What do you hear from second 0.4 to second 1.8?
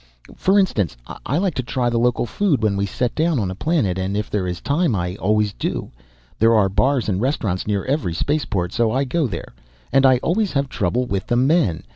instance, I like to